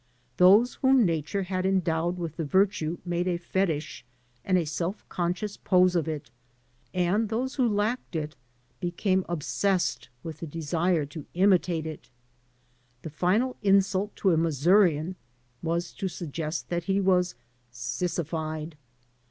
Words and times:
Those 0.37 0.73
whom 0.81 1.05
nature 1.05 1.43
had 1.43 1.63
endowed 1.63 2.17
with 2.17 2.35
the 2.37 2.43
virtue 2.43 2.97
made 3.05 3.27
a 3.27 3.37
fetish 3.37 4.03
and 4.43 4.57
a 4.57 4.65
self 4.65 5.07
conscious 5.09 5.57
pose 5.57 5.95
of 5.95 6.07
it, 6.07 6.31
and 6.91 7.29
those 7.29 7.53
who 7.53 7.69
lacked 7.69 8.15
it 8.15 8.35
became 8.79 9.23
obsessed 9.29 10.09
with 10.23 10.39
the 10.39 10.47
desire 10.47 11.05
to 11.05 11.27
imitate 11.35 11.85
it. 11.85 12.09
The 13.03 13.11
final 13.11 13.57
insult 13.61 14.15
to 14.15 14.31
a 14.31 14.37
Missourian 14.37 15.17
was 15.61 15.93
to 15.93 16.07
suggest 16.07 16.69
that 16.69 16.85
he 16.85 16.99
was 16.99 17.35
"sissified." 17.71 18.73